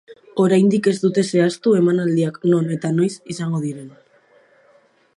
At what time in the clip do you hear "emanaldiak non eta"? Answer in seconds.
1.81-2.93